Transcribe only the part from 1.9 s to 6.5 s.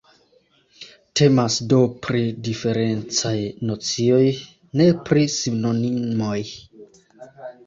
pri diferencaj nocioj, ne pri sinonimoj.